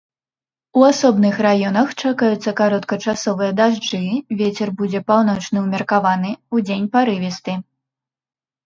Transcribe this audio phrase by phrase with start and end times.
[0.79, 4.01] У асобных раёнах чакаюцца кароткачасовыя дажджы,
[4.41, 7.53] вецер будзе паўночны ўмеркаваны, удзень парывісты.